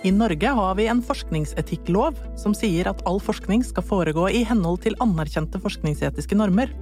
[0.00, 4.80] I Norge har vi en forskningsetikklov som sier at all forskning skal foregå i henhold
[4.86, 6.72] til anerkjente forskningsetiske normer.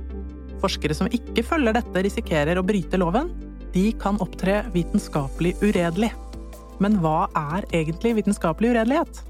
[0.62, 3.33] Forskere som ikke følger dette, risikerer å bryte loven.
[3.75, 6.12] De kan opptre vitenskapelig uredelig.
[6.79, 9.25] Men hva er egentlig vitenskapelig uredelighet?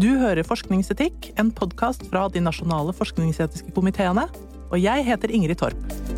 [0.00, 4.30] Du hører Forskningsetikk, en podkast fra de nasjonale forskningsetiske komiteene.
[4.72, 6.09] Og jeg heter Ingrid Torp.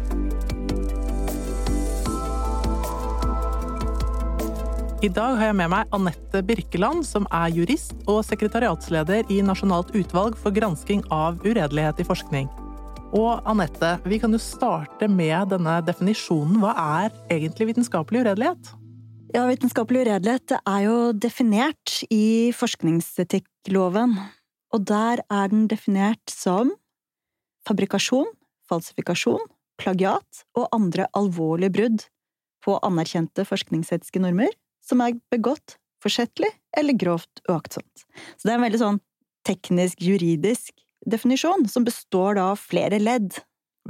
[5.02, 9.88] I dag har jeg med meg Anette Birkeland, som er jurist og sekretariatsleder i Nasjonalt
[9.98, 12.46] utvalg for gransking av uredelighet i forskning.
[13.18, 16.60] Og Anette, vi kan jo starte med denne definisjonen.
[16.62, 18.70] Hva er egentlig vitenskapelig uredelighet?
[19.34, 24.14] Ja, Vitenskapelig uredelighet er jo definert i forskningsetikkloven.
[24.70, 26.76] Og der er den definert som
[27.66, 28.30] fabrikasjon,
[28.70, 29.50] falsifikasjon,
[29.82, 32.10] plagiat og andre alvorlige brudd
[32.62, 34.54] på anerkjente forskningsetiske normer
[34.92, 38.06] som er begått forsettlig eller grovt uaktsomt.
[38.36, 39.00] Så det er en veldig sånn
[39.46, 40.74] teknisk, juridisk
[41.08, 43.40] definisjon, som består da av flere ledd.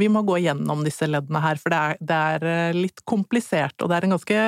[0.01, 3.77] Vi må gå gjennom disse leddene her, for det er, det er eh, litt komplisert,
[3.83, 4.45] og det er en ganske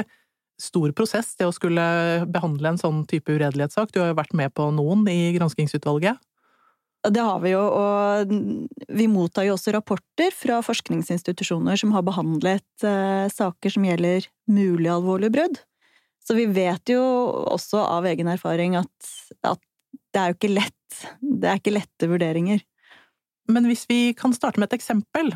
[0.61, 1.83] stor prosess det å skulle
[2.31, 3.93] behandle en sånn type uredelighetssak.
[3.93, 6.21] Du har jo vært med på noen i granskingsutvalget.
[7.05, 8.31] Det har vi jo, og
[8.97, 14.89] vi mottar jo også rapporter fra forskningsinstitusjoner som har behandlet eh, saker som gjelder mulig
[14.89, 15.61] alvorlige brudd.
[16.25, 17.03] Så vi vet jo
[17.53, 19.11] også av egen erfaring at,
[19.45, 19.61] at
[20.15, 21.03] det er jo ikke lett.
[21.21, 22.63] Det er ikke lette vurderinger.
[23.53, 25.35] Men hvis vi kan starte med et eksempel.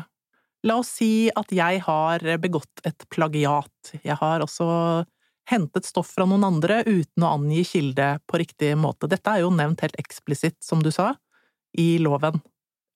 [0.67, 3.93] La oss si at jeg har begått et plagiat.
[4.03, 4.67] Jeg har også
[5.49, 9.07] hentet stoff fra noen andre uten å angi kilde på riktig måte.
[9.09, 11.13] Dette er jo nevnt helt eksplisitt, som du sa,
[11.77, 12.41] i loven.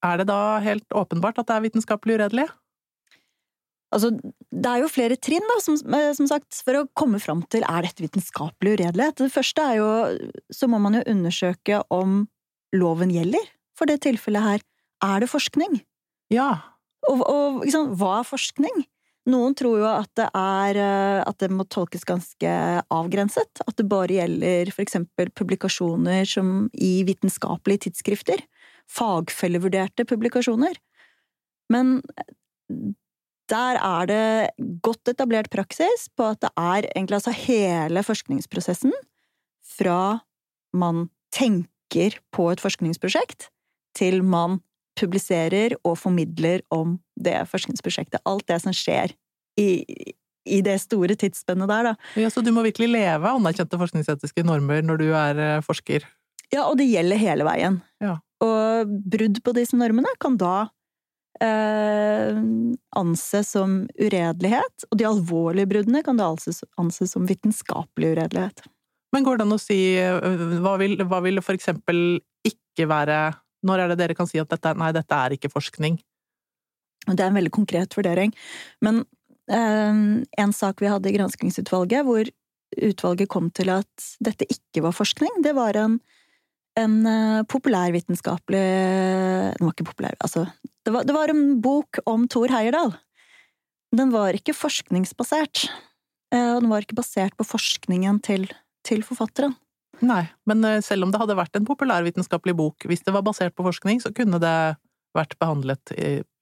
[0.03, 2.49] Er det da helt åpenbart at det er vitenskapelig uredelig?
[3.93, 4.09] Altså,
[4.53, 7.65] det er jo flere trinn, da, som, eh, som, sagt, for å komme fram til
[7.67, 9.21] er dette vitenskapelig uredelighet.
[9.21, 9.89] Det første er jo
[10.53, 12.23] Så må man jo undersøke om
[12.73, 13.43] loven gjelder
[13.77, 14.63] for det tilfellet her.
[15.03, 15.81] Er det forskning?
[16.33, 16.73] Ja.
[17.09, 18.85] Og, og liksom, hva er forskning?
[19.29, 22.55] Noen tror jo at det er eh, At det må tolkes ganske
[22.91, 23.63] avgrenset.
[23.63, 28.43] At det bare gjelder eksempel publikasjoner som i vitenskapelige tidsskrifter.
[28.91, 30.75] Fagfellevurderte publikasjoner.
[31.71, 32.01] Men
[33.51, 38.93] der er det godt etablert praksis på at det er egentlig altså hele forskningsprosessen
[39.75, 40.21] fra
[40.73, 43.49] man tenker på et forskningsprosjekt,
[43.97, 44.61] til man
[44.99, 48.21] publiserer og formidler om det forskningsprosjektet.
[48.29, 49.13] Alt det som skjer
[49.59, 49.83] i,
[50.45, 51.93] i det store tidsspennet der, da.
[52.19, 56.05] Ja, Så du må virkelig leve av anerkjente forskningsetiske normer når du er eh, forsker?
[56.53, 57.81] Ja, og det gjelder hele veien.
[58.03, 58.19] Ja.
[58.43, 60.69] Og brudd på disse normene kan da
[61.41, 62.37] eh,
[62.99, 68.65] anses som uredelighet, og de alvorlige bruddene kan det anses, anses som vitenskapelig uredelighet.
[69.13, 73.17] Men går det an å si øh, hva vil, hva vil for eksempel ikke være
[73.63, 75.99] Når er det dere kan si at dette, nei, dette er ikke forskning?
[77.07, 78.33] Det er en veldig konkret vurdering.
[78.83, 79.05] Men
[79.47, 80.01] eh,
[80.43, 82.27] en sak vi hadde i granskingsutvalget, hvor
[82.73, 85.99] utvalget kom til at dette ikke var forskning, det var en
[86.79, 88.61] en uh, populærvitenskapelig
[89.57, 90.47] Den var ikke populær, altså
[90.83, 92.89] det var, det var, en bok om Thor Heyerdahl.
[93.95, 95.69] Den var ikke forskningsbasert.
[96.33, 98.49] Uh, og den var ikke basert på forskningen til,
[98.83, 99.53] til forfatteren.
[100.03, 103.55] Nei, men uh, selv om det hadde vært en populærvitenskapelig bok, hvis det var basert
[103.55, 104.57] på forskning, så kunne det
[105.13, 105.91] vært behandlet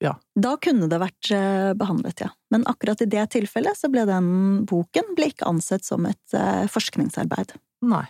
[0.00, 0.14] ja.
[0.32, 1.28] Da kunne det vært
[1.76, 2.30] behandlet, ja.
[2.50, 4.30] Men akkurat i det tilfellet så ble den
[4.64, 6.36] boken ble ikke ansett som et
[6.72, 7.52] forskningsarbeid.
[7.84, 8.06] Nei.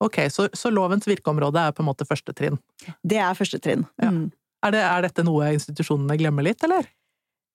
[0.00, 2.56] Ok, så, så, lovens virkeområde er på en måte første trinn?
[3.04, 3.84] Det er første trinn.
[4.00, 4.12] Ja.
[4.14, 4.30] Mm.
[4.64, 6.88] Er, det, er, dette noe institusjonene glemmer litt, eller?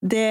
[0.06, 0.26] Det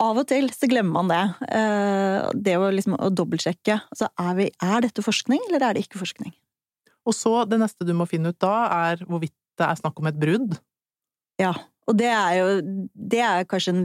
[0.00, 1.22] Av og til så glemmer man det.
[1.58, 3.80] Eh, det å, liksom, å dobbeltsjekke.
[3.92, 6.32] Altså, er, vi, er dette forskning, eller er det ikke forskning?
[7.08, 8.54] Og så, det neste du må finne ut da,
[8.90, 10.56] er hvorvidt det er snakk om et brudd?
[11.40, 11.54] Ja,
[11.88, 12.48] og det er jo
[12.94, 13.84] Det er kanskje en,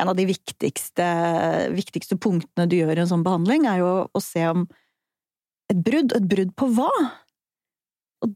[0.00, 1.08] en av de viktigste,
[1.76, 4.66] viktigste punktene du gjør i en sånn behandling, er jo å se om
[5.72, 6.92] et brudd, et brudd på hva?
[8.22, 8.32] Og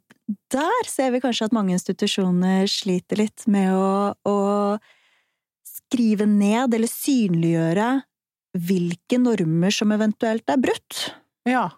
[0.53, 4.37] der ser vi kanskje at mange institusjoner sliter litt med å, å
[5.87, 7.91] skrive ned eller synliggjøre
[8.57, 11.07] hvilke normer som eventuelt er brutt.
[11.47, 11.69] Ja.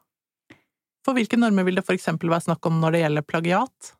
[1.05, 3.95] For hvilke normer vil det for eksempel være snakk om når det gjelder plagiat?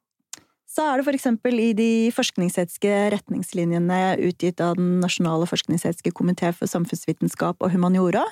[0.69, 6.53] Så er det for eksempel i de forskningsetiske retningslinjene utgitt av Den nasjonale forskningsetiske komité
[6.55, 8.23] for samfunnsvitenskap og humaniora,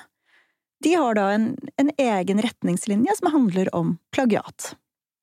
[0.83, 1.51] de har da en,
[1.81, 4.75] en egen retningslinje som handler om plagiat.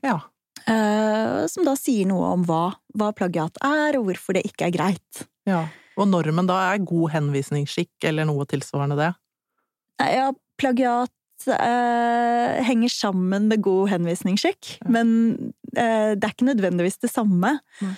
[0.02, 0.20] Ja.
[0.68, 4.74] Uh, som da sier noe om hva, hva, plagiat er, og hvorfor det ikke er
[4.76, 5.26] greit.
[5.48, 5.66] Ja,
[6.00, 9.12] Og normen da er god henvisningsskikk, eller noe tilsvarende det?
[10.00, 11.12] Ja, plagiat
[11.46, 14.90] uh, henger sammen med god henvisningsskikk, Ja.
[14.96, 15.08] men
[15.76, 17.58] uh, det er ikke nødvendigvis det samme.
[17.80, 17.96] Mm.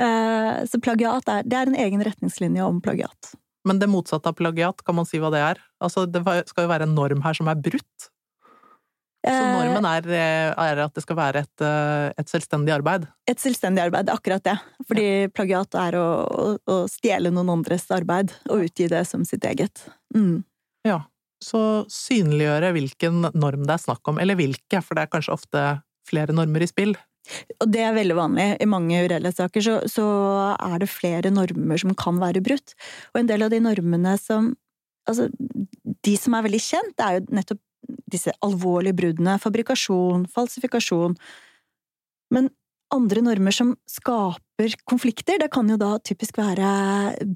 [0.00, 3.34] Eh, så plagiat er, det er en egen retningslinje om plagiat.
[3.64, 5.62] Men det motsatte av plagiat, kan man si hva det er?
[5.82, 6.20] Altså, det
[6.50, 8.10] skal jo være en norm her som er brutt.
[9.24, 13.06] Så Eh, normen er, eh, er at det skal være et, eh, et selvstendig arbeid.
[13.26, 14.58] Et selvstendig arbeid, akkurat det.
[14.86, 19.46] Fordi plagiat er å, å, å stjele noen andres arbeid og utgi det som sitt
[19.48, 19.86] eget.
[20.14, 20.44] Mm.
[20.84, 21.06] Ja.
[21.42, 25.64] Så synliggjøre hvilken norm det er snakk om, eller hvilke, for det er kanskje ofte
[26.08, 26.94] flere normer i spill.
[27.62, 28.48] Og det er veldig vanlig.
[28.60, 30.06] I mange uredelighetsaker så, så
[30.54, 32.76] er det flere normer som kan være brutt.
[33.14, 34.54] Og en del av de normene som
[35.04, 35.26] Altså,
[36.08, 37.58] de som er veldig kjent, det er jo nettopp
[38.08, 39.34] disse alvorlige bruddene.
[39.36, 41.12] Fabrikasjon, falsifikasjon.
[42.32, 42.48] Men
[42.94, 46.70] andre normer som skaper konflikter, det kan jo da typisk være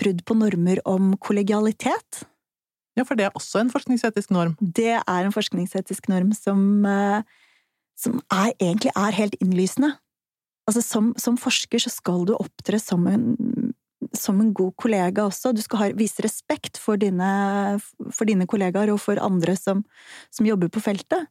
[0.00, 2.23] brudd på normer om kollegialitet.
[2.99, 4.56] Ja, for det er også en forskningsetisk norm.
[4.58, 7.23] Det er en forskningsetisk norm som, eh,
[7.98, 9.94] som er, egentlig er helt innlysende.
[10.68, 13.24] Altså, som, som forsker så skal du opptre som en,
[14.16, 15.54] som en god kollega også.
[15.56, 17.30] Du skal ha, vise respekt for dine,
[18.12, 19.82] for dine kollegaer og for andre som,
[20.34, 21.30] som jobber på feltet.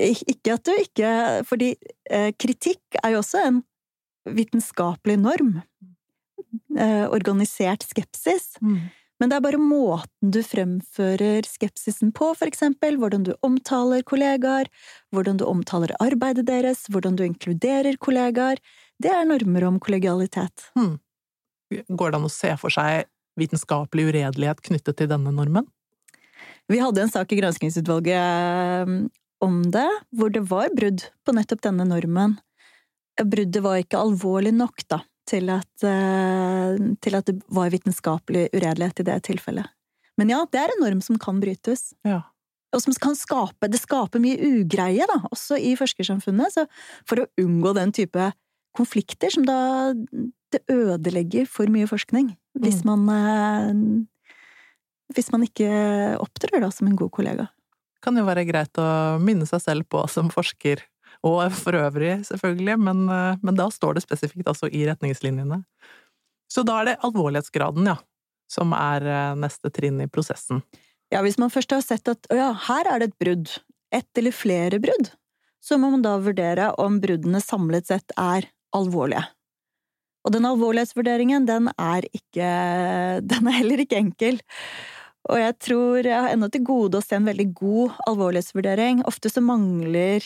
[0.00, 1.08] Ikke at du ikke
[1.48, 1.72] Fordi
[2.06, 3.56] eh, kritikk er jo også en
[4.30, 5.56] vitenskapelig norm.
[6.78, 8.54] Eh, organisert skepsis.
[9.20, 14.70] Men det er bare måten du fremfører skepsisen på, for eksempel, hvordan du omtaler kollegaer,
[15.12, 18.62] hvordan du omtaler arbeidet deres, hvordan du inkluderer kollegaer.
[19.00, 20.70] Det er normer om kollegialitet.
[21.70, 25.68] Går det an å se for seg vitenskapelig uredelighet knyttet til denne normen?
[26.70, 28.94] Vi hadde en sak i granskingsutvalget eh,
[29.44, 32.38] om det, hvor det var brudd på nettopp denne normen.
[33.20, 39.02] Bruddet var ikke alvorlig nok, da, til at, eh, til at det var vitenskapelig uredelighet
[39.02, 39.70] i det tilfellet.
[40.20, 41.94] Men ja, det er en norm som kan brytes.
[42.04, 42.22] Ja.
[42.70, 46.54] og som kan skape Det skaper mye ugreie, da, også i forskersamfunnet.
[46.54, 46.66] Så
[47.08, 48.32] for å unngå den type
[48.76, 49.94] konflikter som da
[50.50, 52.36] Det ødelegger for mye forskning.
[52.58, 54.04] Hvis man eh,
[55.14, 57.48] Hvis man ikke opptrer da som en god kollega.
[58.00, 60.80] Kan jo være greit å minne seg selv på som forsker,
[61.26, 65.62] og for øvrig, selvfølgelig, men, eh, men da står det spesifikt altså i retningslinjene.
[66.50, 67.98] Så da er det alvorlighetsgraden, ja,
[68.50, 70.62] som er eh, neste trinn i prosessen.
[71.12, 73.52] Ja, hvis man først har sett at å ja, her er det et brudd,
[73.92, 75.12] ett eller flere brudd,
[75.60, 79.26] så må man da vurdere om bruddene samlet sett er alvorlige.
[80.24, 82.48] Og den alvorlighetsvurderingen, den er ikke
[83.30, 84.40] Den er heller ikke enkel.
[85.28, 89.02] Og jeg tror jeg har ennå til gode å se en veldig god alvorlighetsvurdering.
[89.08, 90.24] Ofte så mangler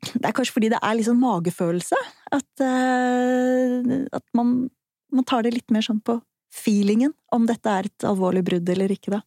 [0.00, 1.98] Det er kanskje fordi det er litt sånn magefølelse.
[2.32, 4.70] At, eh, at man,
[5.12, 6.18] man tar det litt mer sånn på
[6.54, 9.22] feelingen, om dette er et alvorlig brudd eller ikke, da.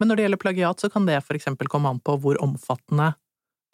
[0.00, 3.12] Men når det gjelder plagiat, så kan det eksempel komme an på hvor omfattende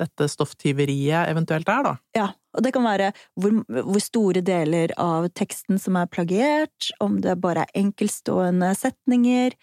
[0.00, 1.94] dette stofftyveriet eventuelt er, da.
[2.17, 7.20] Ja, og det kan være hvor, hvor store deler av teksten som er plagiert, om
[7.23, 9.55] det bare er enkeltstående setninger,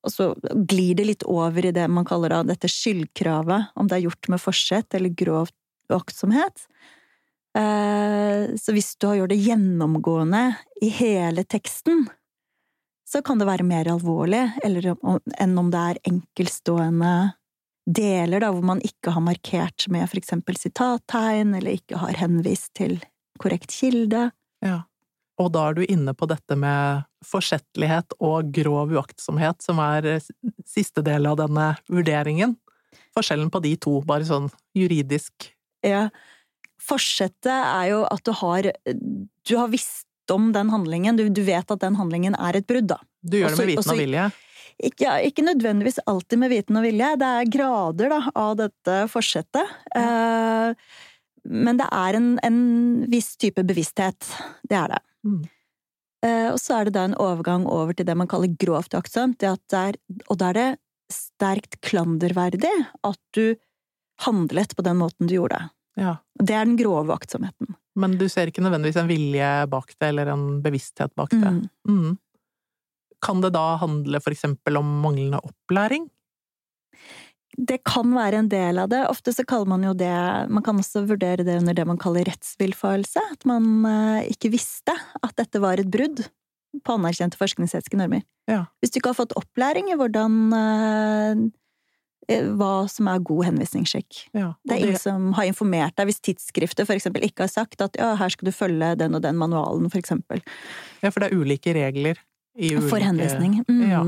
[0.00, 0.30] og så
[0.68, 4.40] glir det litt over i det man kaller dette skyldkravet, om det er gjort med
[4.42, 5.50] forsett eller grov
[5.90, 6.66] uaktsomhet.
[7.56, 12.06] Eh, Så hvis du har gjort det gjennomgående i hele teksten,
[13.10, 17.32] så kan det være mer alvorlig enn om det er enkeltstående
[17.90, 22.74] deler da, hvor man ikke har markert med for eksempel sitattegn, eller ikke har henvist
[22.78, 23.00] til
[23.40, 24.28] korrekt kilde.
[24.62, 24.84] Ja.
[25.40, 30.20] Og da er du inne på dette med forsettlighet og grov uaktsomhet, som er
[30.68, 32.58] siste del av denne vurderingen.
[33.16, 35.50] Forskjellen på de to, bare sånn juridisk.
[35.86, 36.08] Ja.
[36.80, 41.70] Forsettet er jo at du har Du har visst om den handlingen, du, du vet
[41.74, 43.00] at den handlingen er et brudd, da.
[43.20, 44.30] Du gjør det med Også- viten og vilje.
[44.80, 48.94] Ikke, ja, ikke nødvendigvis alltid med viten og vilje, det er grader da, av dette
[49.12, 49.74] forsettet.
[49.92, 50.72] Eh,
[51.44, 52.60] men det er en, en
[53.12, 54.28] viss type bevissthet.
[54.64, 55.02] Det er det.
[55.26, 55.42] Mm.
[56.20, 59.40] Uh, og så er det da en overgang over til det man kaller grovt aktsomt,
[59.40, 60.68] og da er det
[61.10, 62.72] sterkt klanderverdig
[63.08, 63.56] at du
[64.26, 65.62] handlet på den måten du gjorde.
[65.98, 66.16] Ja.
[66.38, 67.74] Det er den grove aktsomheten.
[67.98, 71.50] Men du ser ikke nødvendigvis en vilje bak det, eller en bevissthet bak det.
[71.50, 71.64] Mm.
[71.88, 72.16] Mm.
[73.20, 76.08] Kan det da handle for eksempel om manglende opplæring?
[77.58, 79.02] Det kan være en del av det.
[79.10, 80.14] Ofte så kaller man jo det
[80.48, 83.20] Man kan også vurdere det under det man kaller rettsvillfarelse.
[83.34, 86.22] At man eh, ikke visste at dette var et brudd
[86.86, 88.22] på anerkjente forskningsetiske normer.
[88.48, 88.64] Ja.
[88.80, 91.42] Hvis du ikke har fått opplæring i hvordan eh,
[92.58, 94.24] hva som er god henvisningsskikk.
[94.36, 94.52] Ja.
[94.64, 98.12] Det er ingen som har informert deg hvis tidsskriftet eksempel ikke har sagt at ja,
[98.20, 100.42] her skal du følge den og den manualen, eksempel.
[101.02, 102.20] ja, for det er ulike regler
[102.56, 103.60] i ulike For henvisning.
[103.68, 103.86] Mm.
[103.90, 104.04] Ja.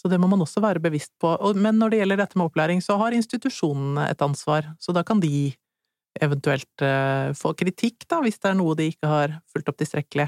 [0.00, 1.34] Så det må man også være bevisst på.
[1.60, 5.20] Men når det gjelder dette med opplæring, så har institusjonene et ansvar, så da kan
[5.20, 5.50] de
[6.18, 10.26] eventuelt uh, få kritikk, da, hvis det er noe de ikke har fulgt opp tilstrekkelig.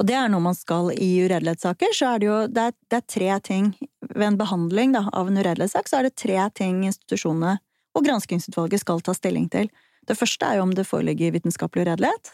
[0.00, 3.00] Og det er noe man skal i uredelighetssaker, så er det jo det er, det
[3.00, 3.72] er, tre ting
[4.10, 7.58] Ved en behandling da, av en uredelighetssak, så er det tre ting institusjonene
[7.94, 9.68] og granskingsutvalget skal ta stilling til.
[10.06, 12.32] Det første er jo om det foreligger vitenskapelig uredelighet.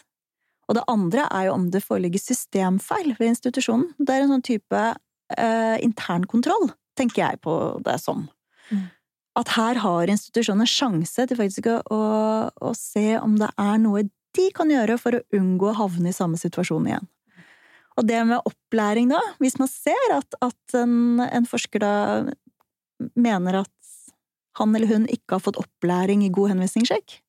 [0.67, 3.91] Og det andre er jo om det foreligger systemfeil ved institusjonen.
[3.99, 4.81] Det er en sånn type
[5.37, 8.25] eh, internkontroll, tenker jeg på det som.
[8.71, 8.87] Mm
[9.37, 12.01] at her har institusjonene sjanse til faktisk å, å,
[12.49, 16.15] å, se om det er noe de kan gjøre for å unngå å havne i
[16.15, 17.07] samme situasjon igjen.
[17.97, 21.93] Og det med opplæring, da, hvis man ser at, at en, en, forsker da
[23.17, 23.73] mener at
[24.57, 27.19] han eller hun ikke har fått opplæring i god henvisningssjekk,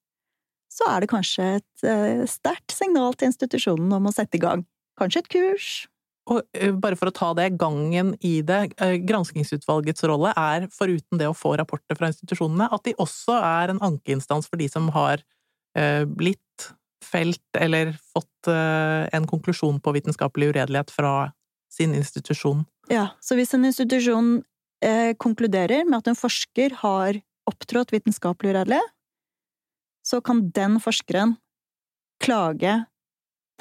[0.72, 4.64] så er det kanskje et uh, sterkt signal til institusjonen om å sette i gang.
[5.00, 5.70] Kanskje et kurs,
[6.28, 6.44] og
[6.82, 8.74] bare for å ta det, gangen i det,
[9.08, 13.80] granskingsutvalgets rolle er, foruten det å få rapporter fra institusjonene, at de også er en
[13.88, 15.24] ankeinstans for de som har
[16.18, 16.68] blitt
[17.04, 21.32] felt eller fått en konklusjon på vitenskapelig uredelighet fra
[21.72, 22.64] sin institusjon.
[22.92, 24.42] Ja, så hvis en institusjon
[25.20, 28.80] konkluderer med at en forsker har opptrådt vitenskapelig uredelig,
[30.04, 31.36] så kan den forskeren
[32.24, 32.74] klage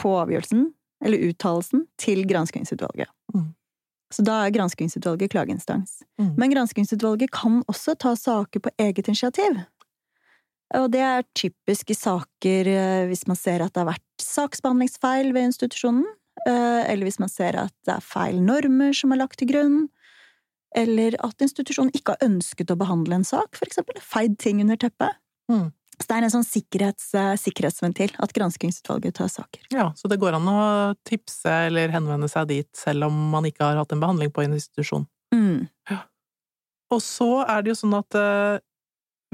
[0.01, 0.73] på avgjørelsen
[1.05, 3.09] eller uttalelsen, til granskingsutvalget.
[3.35, 3.53] Mm.
[4.13, 6.01] Så da er granskingsutvalget klageinstans.
[6.19, 6.35] Mm.
[6.39, 9.59] Men granskingsutvalget kan også ta saker på eget initiativ.
[10.75, 15.31] Og det er typisk i saker eh, hvis man ser at det har vært saksbehandlingsfeil
[15.35, 16.07] ved institusjonen,
[16.47, 19.85] eh, eller hvis man ser at det er feil normer som er lagt til grunn,
[20.75, 23.99] eller at institusjonen ikke har ønsket å behandle en sak, for eksempel.
[24.03, 25.15] Feid ting under teppet.
[25.51, 25.69] Mm.
[25.97, 29.65] Så det er en sånn sikkerhets, eh, sikkerhetsventil at granskingsutvalget tar saker.
[29.73, 30.59] Ja, så det går an å
[31.07, 34.53] tipse eller henvende seg dit selv om man ikke har hatt en behandling på en
[34.59, 35.07] institusjon.
[35.33, 35.67] Mm.
[35.89, 36.03] Ja.
[36.93, 38.59] Og så er det jo sånn at eh,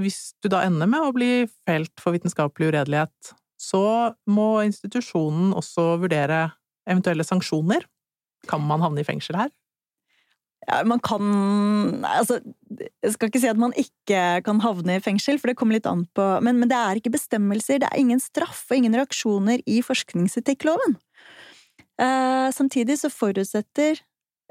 [0.02, 1.32] hvis du da ender med å bli
[1.68, 6.48] felt for vitenskapelig uredelighet, så må institusjonen også vurdere
[6.90, 7.86] eventuelle sanksjoner.
[8.50, 9.52] Kan man havne i fengsel her?
[10.68, 12.40] Ja, man kan Altså,
[13.04, 15.90] jeg skal ikke si at man ikke kan havne i fengsel, for det kommer litt
[15.90, 19.64] an på men, men, det er ikke bestemmelser, det er ingen straff og ingen reaksjoner
[19.70, 20.98] i forskningsetikkloven.
[22.02, 24.00] Eh, samtidig så forutsetter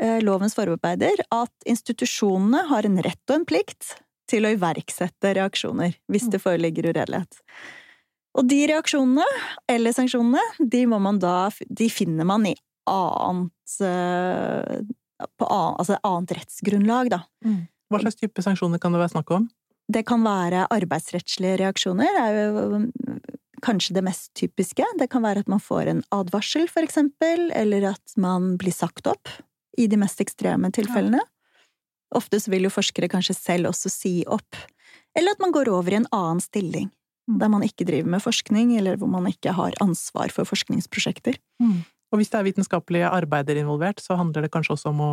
[0.01, 3.97] eh, lovens forarbeider at institusjonene har en rett og en plikt
[4.31, 7.41] til å iverksette reaksjoner hvis det foreligger uredelighet.
[8.39, 9.27] Og de reaksjonene,
[9.69, 10.87] eller sanksjonene, de,
[11.21, 11.37] da,
[11.69, 12.55] de finner man i
[12.89, 14.79] annet eh,
[15.39, 17.23] på annet, altså annet rettsgrunnlag, da.
[17.45, 17.61] Mm.
[17.93, 19.49] Hva slags type sanksjoner kan det være snakk om?
[19.93, 22.09] Det kan være arbeidsrettslige reaksjoner.
[22.17, 22.87] Det er jo um,
[23.65, 24.87] kanskje det mest typiske.
[24.99, 29.11] Det kan være at man får en advarsel, for eksempel, eller at man blir sagt
[29.11, 29.31] opp
[29.79, 31.21] i de mest ekstreme tilfellene.
[31.21, 31.29] Ja.
[32.19, 34.59] Ofte så vil jo forskere kanskje selv også si opp.
[35.17, 36.91] Eller at man går over i en annen stilling,
[37.29, 37.39] mm.
[37.41, 41.39] der man ikke driver med forskning, eller hvor man ikke har ansvar for forskningsprosjekter.
[41.63, 41.83] Mm.
[42.13, 45.13] Og hvis det er vitenskapelige arbeider involvert, så handler det kanskje også om å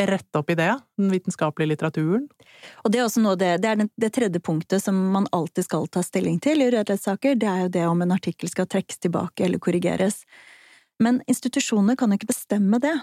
[0.00, 2.28] rette opp i det, den vitenskapelige litteraturen.
[2.84, 5.88] Og det er også noe det, det er det tredje punktet som man alltid skal
[5.92, 9.44] ta stilling til i uredelighetssaker, det er jo det om en artikkel skal trekkes tilbake
[9.44, 10.22] eller korrigeres.
[11.02, 12.94] Men institusjoner kan jo ikke bestemme det.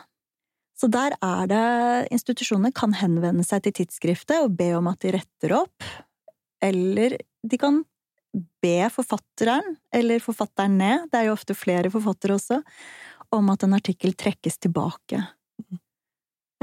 [0.77, 1.67] Så der er det
[2.13, 5.86] Institusjoner kan henvende seg til tidsskriftet og be om at de retter opp,
[6.62, 7.81] eller de kan
[8.62, 12.60] be forfatteren, eller forfatteren ned, det er jo ofte flere forfattere også,
[13.36, 15.22] om at en artikkel trekkes tilbake.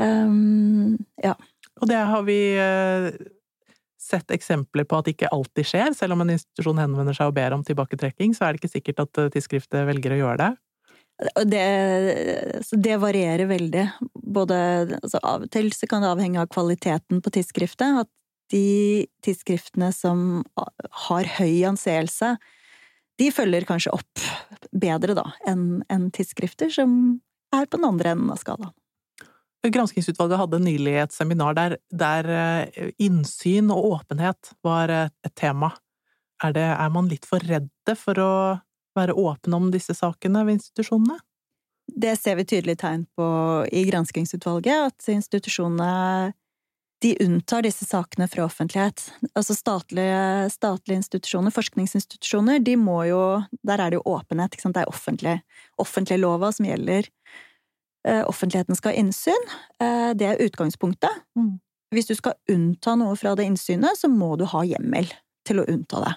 [0.00, 1.34] Um, ja.
[1.80, 3.10] Og det har vi uh,
[4.00, 5.94] sett eksempler på at det ikke alltid skjer.
[5.96, 9.04] Selv om en institusjon henvender seg og ber om tilbaketrekking, så er det ikke sikkert
[9.06, 10.52] at uh, tidsskriftet velger å gjøre det.
[11.46, 11.66] Det,
[12.82, 13.84] det varierer veldig.
[14.34, 14.56] Både
[14.98, 18.02] altså Av og til så kan det avhenge av kvaliteten på tidsskriftet.
[18.02, 18.10] At
[18.52, 20.42] de tidsskriftene som
[21.06, 22.34] har høy anseelse,
[23.20, 24.24] de følger kanskje opp
[24.74, 27.20] bedre da enn en tidsskrifter som
[27.54, 28.74] er på den andre enden av skalaen.
[29.64, 35.70] Granskingsutvalget hadde nylig et seminar der, der eh, innsyn og åpenhet var et tema.
[36.44, 38.32] Er, det, er man litt for redde for å
[38.98, 41.16] være åpne om disse sakene ved institusjonene?
[41.88, 43.26] Det ser vi tydelig tegn på
[43.72, 46.34] i granskingsutvalget, at institusjonene
[47.04, 49.02] de unntar disse sakene fra offentlighet.
[49.36, 53.20] Altså statlige, statlige, institusjoner, forskningsinstitusjoner, de må jo
[53.60, 54.76] Der er det jo åpenhet, ikke sant.
[54.78, 55.34] Det er offentlig,
[55.80, 57.08] offentlige lova som gjelder.
[58.08, 59.46] Eh, offentligheten skal ha innsyn.
[59.80, 61.22] Eh, det er utgangspunktet.
[61.36, 61.58] Mm.
[61.94, 65.08] Hvis du skal unnta noe fra det innsynet, så må du ha hjemmel
[65.44, 66.14] til å unnta det.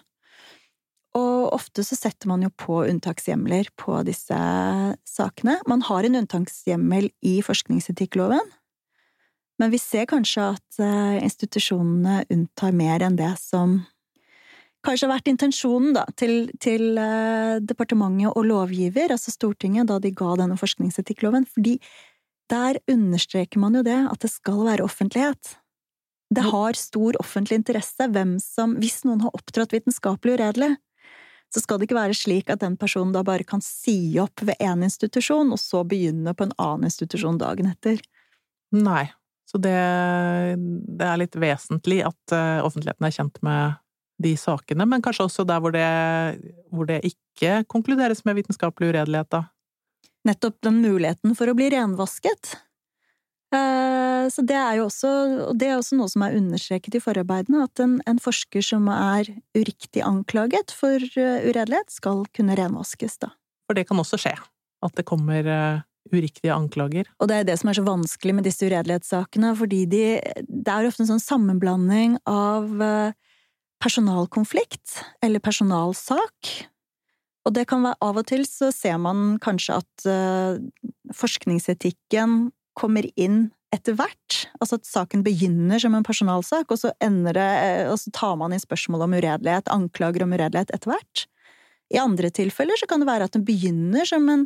[1.17, 4.37] Og ofte så setter man jo på unntakshjemler på disse
[5.07, 5.57] sakene.
[5.67, 8.43] Man har en unntakshjemmel i forskningsetikkloven,
[9.57, 13.79] Men vi ser kanskje at eh, institusjonene unntar mer enn det som
[14.85, 20.13] kanskje har vært intensjonen da, til, til eh, departementet og lovgiver, altså Stortinget, da de
[20.15, 21.47] ga denne forskningsetikkloven.
[21.49, 21.77] Fordi
[22.51, 25.57] der understreker man jo det, at det skal være offentlighet.
[26.33, 30.73] Det har stor offentlig interesse hvem som Hvis noen har opptrådt vitenskapelig uredelig,
[31.53, 34.59] så skal det ikke være slik at den personen da bare kan si opp ved
[34.59, 38.01] én institusjon, og så begynne på en annen institusjon dagen etter.
[38.75, 39.07] Nei.
[39.47, 39.75] Så det,
[40.59, 43.77] det er litt vesentlig at uh, offentligheten er kjent med
[44.21, 45.87] de sakene, men kanskje også der hvor det,
[46.73, 49.43] hvor det ikke konkluderes med vitenskapelig uredelighet, da?
[50.27, 52.57] Nettopp den muligheten for å bli renvasket.
[53.55, 55.11] Eh, så det er jo også,
[55.51, 58.89] og det er også noe som er understreket i forarbeidene, at en, en forsker som
[58.91, 63.31] er uriktig anklaget for eh, uredelighet, skal kunne renvaskes, da.
[63.69, 64.33] For det kan også skje,
[64.83, 65.47] at det kommer
[66.13, 67.09] uriktige anklager.
[67.21, 70.03] Og det er det som er så vanskelig med disse uredelighetssakene, fordi de,
[70.47, 72.71] det er ofte en sånn sammenblanding av
[73.83, 76.53] personalkonflikt eller personalsak.
[77.47, 80.57] Og det kan være av og til så ser man kanskje at uh,
[81.15, 84.43] forskningsetikken kommer inn etter hvert.
[84.61, 88.53] Altså at saken begynner som en personalsak, og så, det, eh, og så tar man
[88.55, 91.25] inn spørsmål om uredelighet, anklager om uredelighet etter hvert.
[91.91, 94.45] I andre tilfeller så kan det være at den begynner som en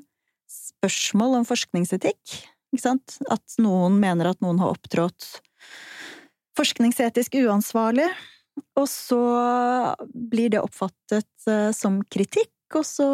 [0.52, 2.36] spørsmål om forskningsetikk.
[2.72, 3.18] Ikke sant?
[3.32, 5.42] At noen mener at noen har opptrådt
[6.58, 8.10] forskningsetisk uansvarlig,
[8.80, 9.22] og så
[10.12, 13.08] blir det oppfattet eh, som kritikk, og så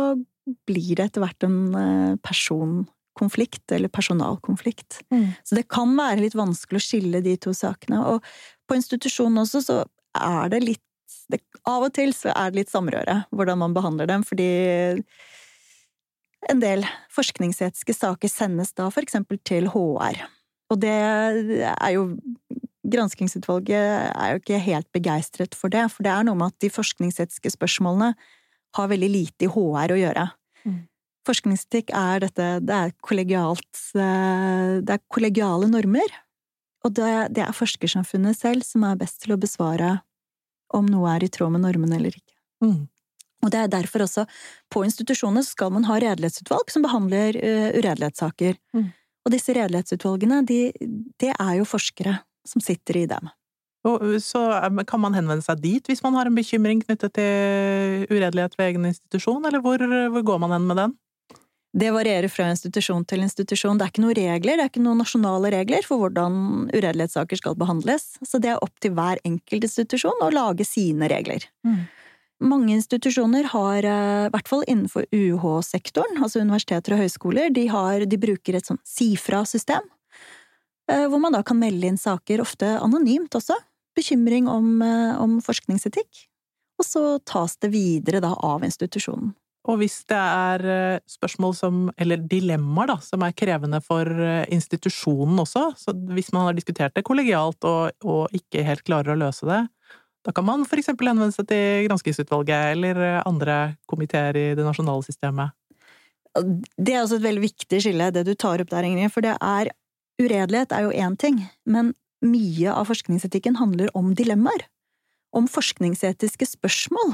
[0.68, 5.02] blir det etter hvert en personkonflikt, eller personalkonflikt.
[5.14, 5.30] Mm.
[5.44, 8.00] Så det kan være litt vanskelig å skille de to sakene.
[8.14, 8.26] Og
[8.70, 9.80] på institusjonen også så
[10.18, 10.84] er det litt
[11.32, 14.48] det, Av og til så er det litt samrøre hvordan man behandler dem, fordi
[16.52, 20.24] en del forskningsetiske saker sendes da for eksempel til HR.
[20.72, 22.10] Og det er jo
[22.88, 26.70] Granskingsutvalget er jo ikke helt begeistret for det, for det er noe med at de
[26.72, 28.14] forskningsetiske spørsmålene
[28.78, 30.24] har veldig lite i HR å gjøre.
[30.64, 30.78] Mm.
[31.28, 36.16] Forskningsetikk er dette Det er kollegialt eh, Det er kollegiale normer.
[36.88, 39.98] Og det, det, er forskersamfunnet selv som er best til å besvare
[40.76, 42.36] om noe er i tråd med normene eller ikke.
[42.64, 42.86] Mm.
[43.46, 44.26] Og det er derfor også
[44.74, 48.58] på institusjonene skal man ha redelighetsutvalg som behandler uh, uredelighetssaker.
[48.76, 48.88] Mm.
[49.28, 50.62] Og disse redelighetsutvalgene, de,
[51.22, 53.30] det er jo forskere som sitter i dem.
[54.24, 54.40] Så
[54.90, 58.88] kan man henvende seg dit hvis man har en bekymring knyttet til uredelighet ved egen
[58.90, 60.96] institusjon, eller hvor, hvor går man hen med den?
[61.78, 63.78] Det varierer fra institusjon til institusjon.
[63.78, 66.40] Det er ikke noen regler, det er ikke noen nasjonale regler for hvordan
[66.72, 71.46] uredelighetssaker skal behandles, så det er opp til hver enkelt institusjon å lage sine regler.
[71.68, 71.84] Mm.
[72.38, 78.06] Mange institusjoner har, eh, i hvert fall innenfor UH-sektoren, altså universiteter og høyskoler, de, har,
[78.06, 79.82] de bruker et sånn SIFRA-system,
[80.92, 83.58] eh, hvor man da kan melde inn saker, ofte anonymt også,
[83.98, 86.28] bekymring om, eh, om forskningsetikk,
[86.78, 89.34] og så tas det videre da av institusjonen.
[89.68, 94.08] Og hvis det er spørsmål som, eller dilemmaer, da, som er krevende for
[94.48, 99.20] institusjonen også, så hvis man har diskutert det kollegialt og, og ikke helt klarer å
[99.26, 99.66] løse det,
[100.28, 105.06] da kan man eksempel henvende seg til granskingsutvalget eller eh, andre komiteer i det nasjonale
[105.06, 105.56] systemet.
[106.36, 109.38] Det er også et veldig viktig skille, det du tar opp der, Ingrid, for det
[109.40, 109.74] er
[110.18, 111.36] Uredelighet er jo én ting,
[111.70, 111.92] men
[112.26, 114.64] mye av forskningsetikken handler om dilemmaer.
[115.30, 117.12] Om forskningsetiske spørsmål,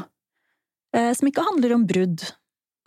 [0.96, 2.24] som ikke handler om brudd,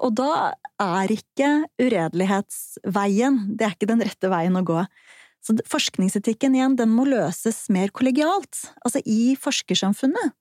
[0.04, 4.82] og da er ikke uredelighetsveien det er ikke den rette veien å gå.
[5.46, 8.64] Så forskningsetikken igjen, den må løses mer kollegialt.
[8.82, 10.34] Altså i forskersamfunnet.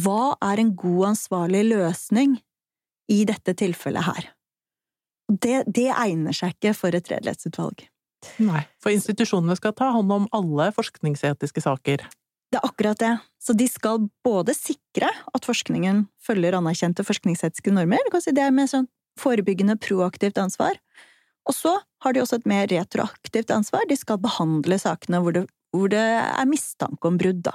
[0.00, 2.38] Hva er en god, ansvarlig løsning
[3.12, 4.30] i dette tilfellet her?
[5.28, 7.84] Det, det egner seg ikke for et redelighetsutvalg.
[8.42, 12.06] Nei, for institusjonene skal ta hånd om alle forskningsetiske saker.
[12.50, 13.12] Det er akkurat det.
[13.42, 18.88] Så de skal både sikre at forskningen følger anerkjente forskningsetiske normer, det er med sånn
[19.20, 20.78] forebyggende, proaktivt ansvar.
[21.46, 25.46] Og så har de også et mer retroaktivt ansvar, de skal behandle sakene hvor det,
[25.74, 27.54] hvor det er mistanke om brudd, da.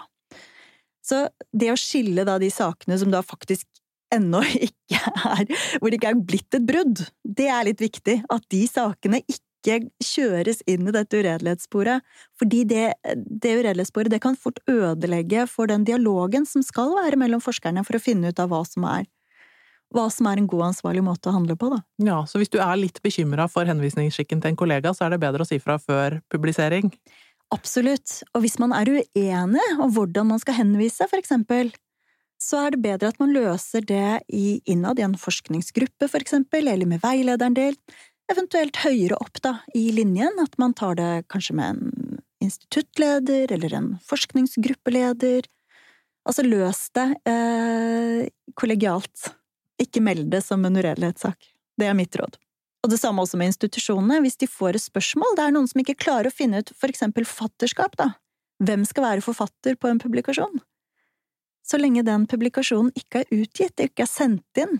[1.06, 3.65] Så det å skille da de sakene som da faktisk
[4.13, 5.47] ennå ikke er
[5.80, 8.21] Hvor det ikke er blitt et brudd, det er litt viktig.
[8.32, 12.06] At de sakene ikke kjøres inn i dette uredelighetssporet.
[12.39, 17.41] Fordi det, det uredelighetssporet det kan fort ødelegge for den dialogen som skal være mellom
[17.43, 19.08] forskerne for å finne ut av hva som er
[19.91, 21.82] hva som er en god, ansvarlig måte å handle på, da.
[22.04, 25.21] Ja, så hvis du er litt bekymra for henvisningsskikken til en kollega, så er det
[25.23, 26.91] bedre å si fra før publisering?
[27.51, 28.21] Absolutt.
[28.32, 31.73] Og hvis man er uenig om hvordan man skal henvise, for eksempel,
[32.41, 36.71] så er det bedre at man løser det i innad i en forskningsgruppe, for eksempel,
[36.71, 37.77] eller med veilederen del,
[38.32, 43.75] eventuelt høyere opp da, i linjen, at man tar det kanskje med en instituttleder eller
[43.77, 45.45] en forskningsgruppeleder.
[46.25, 48.25] Altså løs det eh,
[48.58, 49.34] kollegialt.
[49.82, 51.52] Ikke meld det som en uredelighetssak.
[51.80, 52.38] Det er mitt råd.
[52.82, 54.22] Og det samme også med institusjonene.
[54.24, 56.94] Hvis de får et spørsmål, det er noen som ikke klarer å finne ut for
[56.94, 58.13] eksempel fatterskap, da.
[58.62, 60.62] Hvem skal være forfatter på en publikasjon?
[61.65, 64.80] Så lenge den publikasjonen ikke er utgitt, ikke er sendt inn,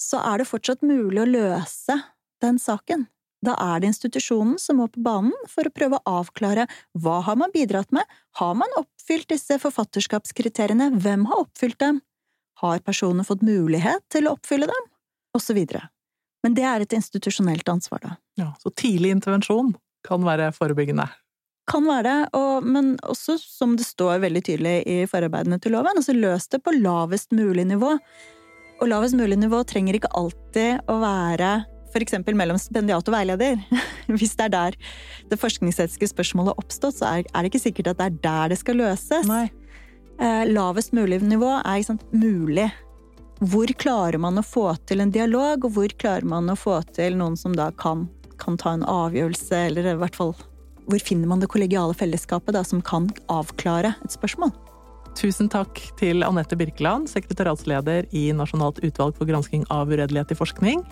[0.00, 1.96] så er det fortsatt mulig å løse
[2.42, 3.08] den saken.
[3.44, 6.66] Da er det institusjonen som må på banen for å prøve å avklare
[7.00, 8.04] hva har man bidratt med,
[8.36, 12.02] har man oppfylt disse forfatterskapskriteriene, hvem har oppfylt dem,
[12.60, 14.90] har personen fått mulighet til å oppfylle dem,
[15.36, 15.88] og så videre.
[16.44, 18.12] Men det er et institusjonelt ansvar, da.
[18.40, 19.74] Ja, Så tidlig intervensjon
[20.06, 21.08] kan være forebyggende?
[21.70, 26.00] Kan være det, og, men også, som det står veldig tydelig i forarbeidene til loven,
[26.00, 27.92] altså løs det på lavest mulig nivå.
[28.80, 31.52] Og lavest mulig nivå trenger ikke alltid å være
[31.98, 33.60] eksempel mellom stipendiat og veileder.
[34.06, 34.76] Hvis det er der
[35.30, 38.60] det forskningsetiske spørsmålet har oppstått, så er det ikke sikkert at det er der det
[38.60, 39.26] skal løses.
[39.28, 39.48] Nei.
[40.20, 42.68] Eh, lavest mulig nivå er sant, mulig.
[43.40, 47.16] Hvor klarer man å få til en dialog, og hvor klarer man å få til
[47.16, 48.04] noen som da kan,
[48.40, 50.34] kan ta en avgjørelse, eller i hvert fall
[50.90, 54.52] hvor finner man det kollegiale fellesskapet da, som kan avklare et spørsmål?
[55.18, 60.84] Tusen takk til Anette Birkeland, sekretariatsleder i Nasjonalt utvalg for gransking av uredelighet i forskning.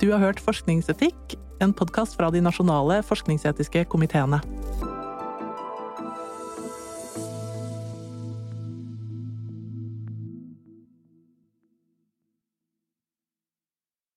[0.00, 4.42] Du har hørt Forskningsetikk, en podkast fra de nasjonale forskningsetiske komiteene.